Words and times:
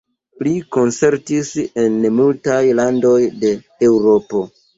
Li 0.45 0.53
koncertis 0.77 1.51
en 1.83 1.99
multaj 2.15 2.59
landoj 2.81 3.15
de 3.45 3.53
Eŭropo. 3.91 4.43